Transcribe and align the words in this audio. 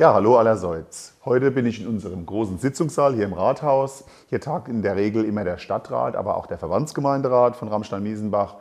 Ja, 0.00 0.14
hallo 0.14 0.38
allerseits. 0.38 1.12
Heute 1.26 1.50
bin 1.50 1.66
ich 1.66 1.78
in 1.82 1.86
unserem 1.86 2.24
großen 2.24 2.56
Sitzungssaal 2.56 3.12
hier 3.12 3.26
im 3.26 3.34
Rathaus. 3.34 4.04
Hier 4.30 4.40
tagt 4.40 4.66
in 4.66 4.80
der 4.80 4.96
Regel 4.96 5.26
immer 5.26 5.44
der 5.44 5.58
Stadtrat, 5.58 6.16
aber 6.16 6.38
auch 6.38 6.46
der 6.46 6.56
Verbandsgemeinderat 6.56 7.54
von 7.54 7.68
Ramstein-Miesenbach 7.68 8.54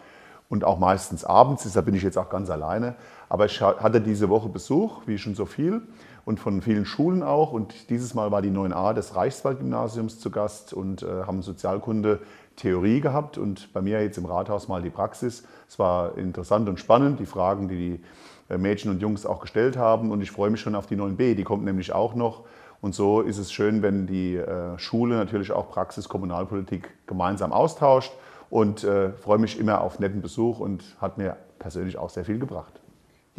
und 0.49 0.63
auch 0.63 0.79
meistens 0.79 1.23
abends. 1.23 1.63
Deshalb 1.63 1.86
bin 1.86 1.96
ich 1.96 2.04
jetzt 2.04 2.17
auch 2.17 2.29
ganz 2.29 2.49
alleine. 2.49 2.96
Aber 3.29 3.46
ich 3.46 3.61
hatte 3.61 4.01
diese 4.01 4.29
Woche 4.29 4.49
Besuch, 4.49 5.02
wie 5.05 5.18
schon 5.18 5.36
so 5.36 5.45
viel, 5.45 5.83
und 6.25 6.39
von 6.39 6.61
vielen 6.61 6.86
Schulen 6.86 7.23
auch. 7.23 7.54
Und 7.54 7.89
dieses 7.89 8.15
Mal 8.15 8.32
war 8.32 8.41
die 8.41 8.50
9a 8.50 8.93
des 8.93 9.15
Reichswaldgymnasiums 9.15 10.20
zu 10.20 10.32
Gast 10.32 10.73
und 10.73 11.04
äh, 11.04 11.23
haben 11.25 11.41
Sozialkunde 11.43 12.20
Theorie 12.55 13.00
gehabt 13.00 13.38
und 13.38 13.71
bei 13.71 13.82
mir 13.82 14.01
jetzt 14.01 14.18
im 14.18 14.25
Rathaus 14.25 14.68
mal 14.68 14.82
die 14.82 14.89
Praxis. 14.89 15.43
Es 15.68 15.79
war 15.79 16.18
interessant 16.18 16.68
und 16.68 16.77
spannend, 16.77 17.20
die 17.20 17.25
Fragen, 17.25 17.70
die 17.70 17.75
die 17.77 18.54
äh, 18.54 18.57
Mädchen 18.57 18.91
und 18.91 19.02
Jungs 19.02 19.25
auch 19.25 19.39
gestellt 19.39 19.77
haben. 19.77 20.11
Und 20.11 20.21
ich 20.21 20.31
freue 20.31 20.50
mich 20.50 20.59
schon 20.59 20.75
auf 20.75 20.88
die 20.88 20.97
9b, 20.97 21.36
die 21.36 21.43
kommt 21.43 21.63
nämlich 21.63 21.93
auch 21.93 22.16
noch. 22.16 22.43
Und 22.81 22.95
so 22.95 23.21
ist 23.21 23.38
es 23.38 23.52
schön, 23.52 23.82
wenn 23.82 24.07
die 24.07 24.36
äh, 24.36 24.77
Schule 24.77 25.16
natürlich 25.16 25.52
auch 25.52 25.69
Praxis, 25.69 26.10
Kommunalpolitik 26.10 26.89
gemeinsam 27.07 27.52
austauscht. 27.52 28.11
Und 28.50 28.84
äh, 28.84 29.12
freue 29.12 29.38
mich 29.38 29.60
immer 29.60 29.82
auf 29.82 30.00
netten 30.00 30.21
Besuch 30.21 30.60
und 30.60 30.84
hat 31.00 31.18
mir 31.18 31.38
persönlich 31.60 31.98
auch 31.98 32.09
sehr 32.09 32.26
viel 32.26 32.39
gebracht. 32.39 32.80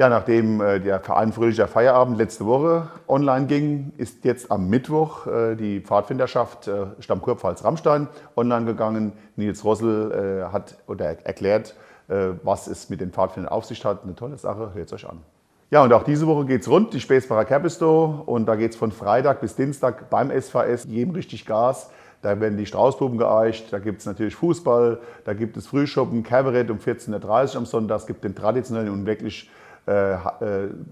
Ja, 0.00 0.08
nachdem 0.08 0.62
äh, 0.62 0.80
der 0.80 1.00
Verein 1.00 1.30
Fröhlicher 1.30 1.68
Feierabend 1.68 2.16
letzte 2.16 2.46
Woche 2.46 2.88
online 3.06 3.44
ging, 3.46 3.92
ist 3.98 4.24
jetzt 4.24 4.50
am 4.50 4.70
Mittwoch 4.70 5.26
äh, 5.26 5.56
die 5.56 5.80
Pfadfinderschaft 5.80 6.68
äh, 6.68 6.86
Stammkurpfalz-Rammstein 7.00 8.08
online 8.34 8.64
gegangen. 8.64 9.12
Nils 9.36 9.62
Rossel 9.62 10.48
hat 10.52 10.78
oder 10.86 11.06
erklärt, 11.26 11.74
was 12.08 12.66
es 12.66 12.90
mit 12.90 13.00
den 13.00 13.10
Pfadfindern 13.10 13.52
auf 13.52 13.64
sich 13.64 13.84
hat. 13.84 14.02
Eine 14.04 14.14
tolle 14.14 14.36
Sache, 14.38 14.72
hört 14.74 14.86
es 14.86 14.92
euch 14.92 15.08
an. 15.08 15.20
Ja, 15.70 15.84
und 15.84 15.92
auch 15.92 16.02
diese 16.02 16.26
Woche 16.26 16.46
geht 16.46 16.62
es 16.62 16.68
rund, 16.68 16.92
die 16.94 17.00
Späßbacher 17.00 17.44
Kerpisto. 17.44 18.22
Und 18.26 18.46
da 18.46 18.56
geht 18.56 18.72
es 18.72 18.76
von 18.76 18.92
Freitag 18.92 19.40
bis 19.40 19.54
Dienstag 19.54 20.10
beim 20.10 20.30
SVS 20.30 20.84
jedem 20.84 21.14
richtig 21.14 21.46
Gas. 21.46 21.90
Da 22.22 22.38
werden 22.38 22.58
die 22.58 22.66
Straußbuben 22.66 23.16
geeicht, 23.16 23.72
da 23.72 23.78
gibt 23.78 24.00
es 24.00 24.06
natürlich 24.06 24.36
Fußball, 24.36 25.00
da 25.24 25.32
gibt 25.32 25.56
es 25.56 25.66
Frühschoppen, 25.66 26.22
Kabarett 26.22 26.70
um 26.70 26.78
14.30 26.78 27.52
Uhr 27.52 27.56
am 27.56 27.66
Sonntag. 27.66 28.00
Es 28.00 28.06
gibt 28.06 28.24
den 28.24 28.34
traditionellen 28.34 28.90
und 28.90 29.06
wirklich 29.06 29.50
äh, 29.86 30.12
äh, 30.12 30.18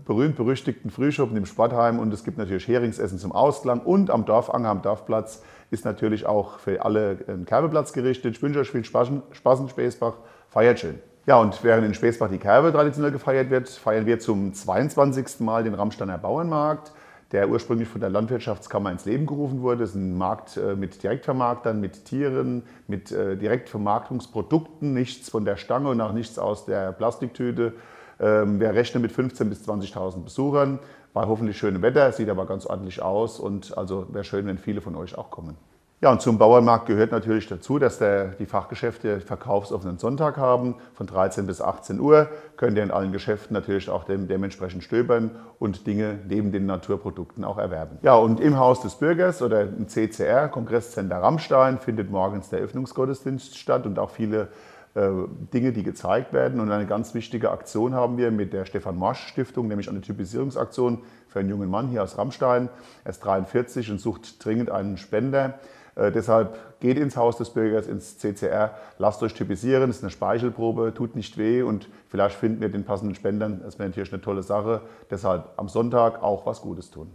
berühmt-berüchtigten 0.07 0.91
Frühschoppen 0.91 1.37
im 1.37 1.45
Sportheim 1.45 1.99
und 1.99 2.13
es 2.15 2.25
gibt 2.25 2.39
natürlich 2.39 2.67
Heringsessen 2.67 3.19
zum 3.19 3.33
Ausklang 3.33 3.81
und 3.81 4.11
am 4.11 4.25
Dorfanger, 4.25 4.71
am 4.71 4.81
Dorfplatz 4.81 5.43
ist 5.71 5.85
natürlich 5.85 6.25
auch 6.25 6.59
für 6.59 6.83
alle 6.83 7.19
ein 7.29 7.45
Kerbeplatz 7.45 7.93
gerichtet. 7.93 8.37
Ich 8.37 8.43
wünsche 8.43 8.61
euch 8.61 8.71
viel 8.71 8.85
Spaß, 8.85 9.11
Spaß 9.33 9.61
in 9.61 9.69
Späßbach, 9.69 10.15
feiert 10.49 10.81
schön. 10.81 10.99
Ja, 11.27 11.39
und 11.39 11.63
während 11.63 11.87
in 11.87 11.93
Späßbach 11.93 12.31
die 12.31 12.39
Kerbe 12.39 12.73
traditionell 12.73 13.13
gefeiert 13.13 13.51
wird, 13.51 13.69
feiern 13.69 14.07
wir 14.07 14.19
zum 14.19 14.55
22. 14.55 15.41
Mal 15.41 15.63
den 15.63 15.75
Ramsteiner 15.75 16.17
Bauernmarkt, 16.17 16.91
der 17.33 17.49
ursprünglich 17.49 17.89
von 17.89 18.01
der 18.01 18.11
Landwirtschaftskammer 18.11 18.91
ins 18.91 19.05
Leben 19.05 19.27
gerufen 19.27 19.61
wurde. 19.61 19.81
Das 19.81 19.91
ist 19.91 19.97
ein 19.97 20.17
Markt 20.17 20.57
äh, 20.57 20.77
mit 20.77 21.03
Direktvermarktern, 21.03 21.81
mit 21.81 22.05
Tieren, 22.05 22.63
mit 22.87 23.11
Direktvermarktungsprodukten, 23.11 24.95
nichts 24.95 25.29
von 25.29 25.45
der 25.45 25.57
Stange 25.57 25.91
und 25.91 26.01
auch 26.01 26.13
nichts 26.13 26.39
aus 26.39 26.65
der 26.65 26.93
Plastiktüte. 26.93 27.75
Ähm, 28.21 28.61
wir 28.61 28.75
rechnen 28.75 29.03
mit 29.03 29.13
15.000 29.13 29.45
bis 29.45 29.69
20.000 29.69 30.25
Besuchern. 30.25 30.79
War 31.13 31.29
hoffentlich 31.29 31.57
schönes 31.59 31.83
Wetter, 31.83 32.13
sieht 32.13 32.29
aber 32.29 32.47
ganz 32.47 32.67
ordentlich 32.67 33.03
aus 33.03 33.41
und 33.41 33.77
also 33.77 34.07
wäre 34.13 34.25
schön, 34.25 34.47
wenn 34.47 34.59
viele 34.59 34.81
von 34.81 34.95
euch 34.95 35.17
auch 35.17 35.31
kommen. 35.31 35.57
Ja, 36.01 36.13
und 36.13 36.23
zum 36.23 36.39
Bauernmarkt 36.39 36.87
gehört 36.87 37.11
natürlich 37.11 37.49
dazu, 37.49 37.81
dass 37.81 37.99
der, 37.99 38.27
die 38.27 38.47
Fachgeschäfte 38.47 39.19
verkaufsoffenen 39.19 39.99
Sonntag 39.99 40.37
haben. 40.37 40.77
Von 40.95 41.09
13 41.09 41.45
bis 41.45 41.61
18 41.61 41.99
Uhr 41.99 42.29
könnt 42.57 42.77
ihr 42.77 42.85
in 42.85 42.93
allen 42.93 43.11
Geschäften 43.11 43.53
natürlich 43.53 43.91
auch 43.91 44.05
dem, 44.05 44.29
dementsprechend 44.29 44.85
stöbern 44.85 45.33
und 45.59 45.89
Dinge 45.89 46.21
neben 46.29 46.53
den 46.53 46.67
Naturprodukten 46.67 47.43
auch 47.43 47.59
erwerben. 47.59 47.99
Ja, 48.03 48.15
und 48.15 48.39
im 48.39 48.59
Haus 48.59 48.81
des 48.81 48.95
Bürgers 48.95 49.43
oder 49.43 49.63
im 49.63 49.89
CCR, 49.89 50.47
Kongresscenter 50.47 51.17
Rammstein, 51.17 51.81
findet 51.81 52.13
morgens 52.13 52.49
der 52.49 52.61
Öffnungsgottesdienst 52.61 53.59
statt 53.59 53.85
und 53.85 53.99
auch 53.99 54.11
viele 54.11 54.51
äh, 54.95 55.09
Dinge, 55.53 55.73
die 55.73 55.83
gezeigt 55.83 56.33
werden. 56.33 56.61
Und 56.61 56.71
eine 56.71 56.87
ganz 56.87 57.13
wichtige 57.13 57.51
Aktion 57.51 57.95
haben 57.95 58.19
wir 58.19 58.31
mit 58.31 58.53
der 58.53 58.67
Stefan 58.67 58.97
Marsch 58.97 59.27
Stiftung, 59.27 59.67
nämlich 59.67 59.89
eine 59.91 60.01
Typisierungsaktion 60.01 61.03
für 61.27 61.41
einen 61.41 61.49
jungen 61.49 61.69
Mann 61.69 61.89
hier 61.89 62.05
aus 62.05 62.19
Rammstein. 62.19 62.69
Er 63.03 63.11
ist 63.11 63.25
43 63.25 63.91
und 63.91 64.01
sucht 64.01 64.45
dringend 64.45 64.71
einen 64.71 64.97
Spender. 64.97 65.59
Äh, 65.99 66.13
deshalb 66.13 66.81
geht 66.81 66.97
ins 66.97 67.17
Haus 67.17 67.37
des 67.37 67.51
Bürgers, 67.51 67.87
ins 67.87 68.19
CCR, 68.19 68.71
lasst 68.99 69.23
euch 69.23 69.35
typisieren, 69.35 69.91
ist 69.91 70.03
eine 70.03 70.11
Speichelprobe, 70.11 70.95
tut 70.95 71.17
nicht 71.17 71.37
weh 71.37 71.63
und 71.63 71.89
vielleicht 72.09 72.37
finden 72.37 72.61
wir 72.61 72.69
den 72.69 72.85
passenden 72.85 73.15
Spendern. 73.15 73.61
Das 73.65 73.79
wäre 73.79 73.89
natürlich 73.89 74.13
eine 74.13 74.23
tolle 74.23 74.43
Sache. 74.43 74.83
Deshalb 75.11 75.51
am 75.57 75.69
Sonntag 75.69 76.23
auch 76.23 76.47
was 76.47 76.61
Gutes 76.61 76.91
tun. 76.91 77.11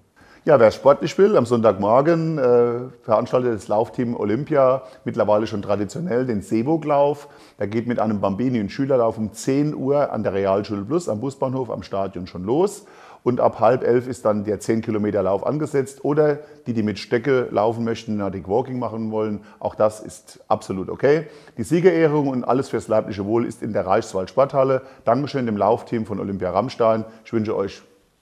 Ja, 0.45 0.59
wer 0.59 0.71
sportlich 0.71 1.17
will, 1.17 1.37
am 1.37 1.45
Sonntagmorgen 1.45 2.37
äh, 2.37 2.79
veranstaltet 3.03 3.55
das 3.55 3.69
Laufteam 3.69 4.13
Olympia 4.13 4.81
mittlerweile 5.05 5.47
schon 5.47 5.61
traditionell 5.61 6.25
den 6.25 6.41
Seeboglauf. 6.41 7.29
Der 7.59 7.67
geht 7.67 7.87
mit 7.87 7.97
einem 7.97 8.19
Bambini- 8.19 8.59
und 8.59 8.69
Schülerlauf 8.69 9.17
um 9.17 9.31
10 9.31 9.73
Uhr 9.73 10.11
an 10.11 10.23
der 10.23 10.33
Realschule 10.33 10.83
Plus 10.83 11.07
am 11.07 11.21
Busbahnhof 11.21 11.69
am 11.69 11.81
Stadion 11.81 12.27
schon 12.27 12.43
los. 12.43 12.85
Und 13.23 13.39
ab 13.39 13.59
halb 13.59 13.83
elf 13.83 14.07
ist 14.07 14.25
dann 14.25 14.43
der 14.43 14.59
10 14.59 14.81
Kilometer 14.81 15.23
Lauf 15.23 15.45
angesetzt. 15.45 16.03
Oder 16.03 16.39
die, 16.67 16.73
die 16.73 16.83
mit 16.83 16.99
Stöcke 16.99 17.47
laufen 17.51 17.83
möchten, 17.83 18.17
Nordic 18.17 18.47
Walking 18.47 18.79
machen 18.79 19.11
wollen, 19.11 19.41
auch 19.59 19.75
das 19.75 20.01
ist 20.01 20.43
absolut 20.47 20.89
okay. 20.89 21.27
Die 21.57 21.63
Siegerehrung 21.63 22.27
und 22.27 22.43
alles 22.43 22.69
fürs 22.69 22.87
leibliche 22.87 23.25
Wohl 23.25 23.45
ist 23.45 23.63
in 23.63 23.73
der 23.73 23.85
Reichswald 23.85 24.29
Sporthalle. 24.29 24.81
Dankeschön 25.05 25.45
dem 25.45 25.57
Laufteam 25.57 26.05
von 26.05 26.19
Olympia 26.19 26.51
Rammstein. 26.51 27.05
Ich 27.23 27.31
wünsche 27.31 27.55
euch 27.55 27.81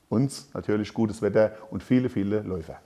uns 0.09 0.49
natürlich 0.53 0.93
gutes 0.93 1.21
Wetter 1.21 1.53
und 1.71 1.83
viele, 1.83 2.09
viele 2.09 2.41
Läufer. 2.41 2.79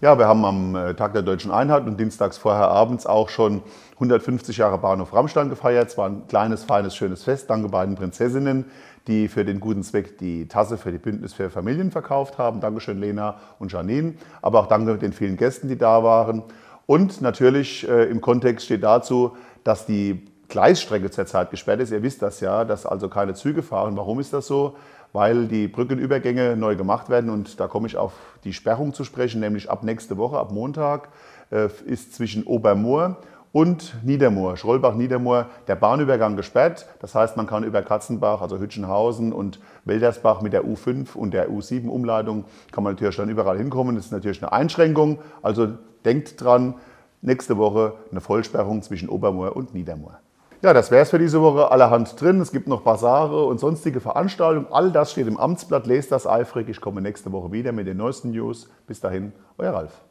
Ja, 0.00 0.18
wir 0.18 0.26
haben 0.26 0.44
am 0.44 0.74
äh, 0.74 0.94
Tag 0.94 1.12
der 1.12 1.22
Deutschen 1.22 1.50
Einheit 1.50 1.86
und 1.86 2.00
dienstags 2.00 2.38
vorher 2.38 2.68
abends 2.68 3.06
auch 3.06 3.28
schon 3.28 3.62
150 3.96 4.56
Jahre 4.56 4.78
Bahnhof 4.78 5.12
Rammstein 5.12 5.50
gefeiert. 5.50 5.88
Es 5.90 5.98
war 5.98 6.08
ein 6.08 6.26
kleines, 6.26 6.64
feines, 6.64 6.96
schönes 6.96 7.24
Fest. 7.24 7.50
Danke 7.50 7.68
beiden 7.68 7.96
Prinzessinnen, 7.96 8.64
die 9.06 9.28
für 9.28 9.44
den 9.44 9.60
guten 9.60 9.82
Zweck 9.82 10.16
die 10.16 10.48
Tasse 10.48 10.78
für 10.78 10.90
die 10.90 10.98
Bündnis 10.98 11.34
für 11.34 11.50
Familien 11.50 11.90
verkauft 11.90 12.38
haben. 12.38 12.60
Dankeschön 12.60 12.98
Lena 12.98 13.36
und 13.58 13.72
Janine. 13.72 14.14
Aber 14.40 14.60
auch 14.60 14.68
danke 14.68 14.96
den 14.96 15.12
vielen 15.12 15.36
Gästen, 15.36 15.68
die 15.68 15.76
da 15.76 16.02
waren. 16.02 16.44
Und 16.86 17.20
natürlich 17.20 17.86
äh, 17.86 18.04
im 18.04 18.22
Kontext 18.22 18.64
steht 18.64 18.82
dazu, 18.82 19.36
dass 19.64 19.84
die 19.84 20.29
Gleisstrecke 20.50 21.10
zurzeit 21.10 21.50
gesperrt 21.50 21.80
ist. 21.80 21.90
Ihr 21.90 22.02
wisst 22.02 22.20
das 22.20 22.40
ja, 22.40 22.64
dass 22.64 22.84
also 22.84 23.08
keine 23.08 23.34
Züge 23.34 23.62
fahren. 23.62 23.96
Warum 23.96 24.20
ist 24.20 24.32
das 24.32 24.46
so? 24.46 24.76
weil 25.12 25.46
die 25.46 25.68
Brückenübergänge 25.68 26.56
neu 26.56 26.76
gemacht 26.76 27.08
werden 27.08 27.30
und 27.30 27.58
da 27.58 27.66
komme 27.66 27.86
ich 27.86 27.96
auf 27.96 28.12
die 28.44 28.52
Sperrung 28.52 28.94
zu 28.94 29.04
sprechen, 29.04 29.40
nämlich 29.40 29.70
ab 29.70 29.82
nächste 29.82 30.16
Woche, 30.16 30.38
ab 30.38 30.52
Montag, 30.52 31.08
äh, 31.50 31.68
ist 31.84 32.14
zwischen 32.14 32.44
Obermoor 32.44 33.16
und 33.52 33.96
Niedermoor, 34.04 34.56
Schrollbach-Niedermoor, 34.56 35.46
der 35.66 35.74
Bahnübergang 35.74 36.36
gesperrt. 36.36 36.86
Das 37.00 37.16
heißt, 37.16 37.36
man 37.36 37.48
kann 37.48 37.64
über 37.64 37.82
Katzenbach, 37.82 38.40
also 38.40 38.60
Hütchenhausen 38.60 39.32
und 39.32 39.58
Weldersbach 39.84 40.40
mit 40.40 40.52
der 40.52 40.64
U5 40.64 41.16
und 41.16 41.34
der 41.34 41.50
U7-Umleitung, 41.50 42.44
kann 42.70 42.84
man 42.84 42.92
natürlich 42.92 43.16
dann 43.16 43.28
überall 43.28 43.58
hinkommen. 43.58 43.96
Das 43.96 44.06
ist 44.06 44.12
natürlich 44.12 44.40
eine 44.40 44.52
Einschränkung. 44.52 45.18
Also 45.42 45.68
denkt 46.04 46.40
dran, 46.40 46.74
nächste 47.22 47.56
Woche 47.56 47.94
eine 48.12 48.20
Vollsperrung 48.20 48.82
zwischen 48.82 49.08
Obermoor 49.08 49.56
und 49.56 49.74
Niedermoor. 49.74 50.20
Ja, 50.62 50.74
das 50.74 50.90
wäre 50.90 51.02
es 51.02 51.10
für 51.10 51.18
diese 51.18 51.40
Woche. 51.40 51.70
Allerhand 51.70 52.20
drin. 52.20 52.38
Es 52.40 52.52
gibt 52.52 52.68
noch 52.68 52.82
Basare 52.82 53.46
und 53.46 53.58
sonstige 53.58 54.00
Veranstaltungen. 54.00 54.66
All 54.70 54.92
das 54.92 55.12
steht 55.12 55.26
im 55.26 55.38
Amtsblatt. 55.38 55.86
Lest 55.86 56.12
das 56.12 56.26
eifrig. 56.26 56.68
Ich 56.68 56.82
komme 56.82 57.00
nächste 57.00 57.32
Woche 57.32 57.50
wieder 57.50 57.72
mit 57.72 57.86
den 57.86 57.96
neuesten 57.96 58.32
News. 58.32 58.68
Bis 58.86 59.00
dahin, 59.00 59.32
euer 59.56 59.72
Ralf. 59.72 60.02